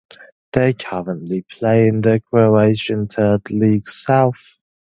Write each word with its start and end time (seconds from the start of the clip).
They 0.53 0.73
currently 0.73 1.43
play 1.43 1.87
in 1.87 2.01
the 2.01 2.21
Croatian 2.21 3.05
Third 3.07 3.51
League- 3.51 3.87
South. 3.87 4.57